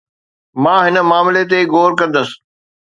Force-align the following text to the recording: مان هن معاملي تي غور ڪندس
مان 0.63 0.81
هن 0.85 0.95
معاملي 1.09 1.43
تي 1.51 1.59
غور 1.73 1.91
ڪندس 1.99 2.29